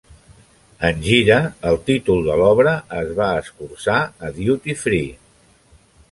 En 0.87 1.01
gira, 1.07 1.35
el 1.71 1.75
títol 1.89 2.23
de 2.27 2.37
l'obra 2.39 2.73
es 3.01 3.11
va 3.19 3.27
escurçar 3.41 3.99
a 4.29 4.31
'Duty 4.39 4.75
Free'. 4.85 5.13